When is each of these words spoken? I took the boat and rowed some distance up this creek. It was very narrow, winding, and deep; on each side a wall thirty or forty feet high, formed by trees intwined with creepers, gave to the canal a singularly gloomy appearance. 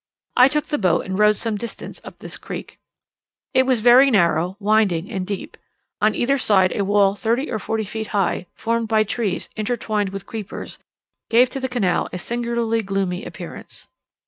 I 0.35 0.47
took 0.47 0.65
the 0.65 0.79
boat 0.79 1.05
and 1.05 1.19
rowed 1.19 1.35
some 1.35 1.57
distance 1.57 2.01
up 2.03 2.17
this 2.17 2.35
creek. 2.35 2.79
It 3.53 3.67
was 3.67 3.81
very 3.81 4.09
narrow, 4.09 4.57
winding, 4.59 5.11
and 5.11 5.27
deep; 5.27 5.57
on 6.01 6.15
each 6.15 6.41
side 6.41 6.75
a 6.75 6.83
wall 6.83 7.13
thirty 7.13 7.51
or 7.51 7.59
forty 7.59 7.83
feet 7.83 8.07
high, 8.07 8.47
formed 8.55 8.87
by 8.87 9.03
trees 9.03 9.47
intwined 9.55 10.09
with 10.09 10.25
creepers, 10.25 10.79
gave 11.29 11.51
to 11.51 11.59
the 11.59 11.69
canal 11.69 12.09
a 12.11 12.17
singularly 12.17 12.81
gloomy 12.81 13.23
appearance. 13.23 13.89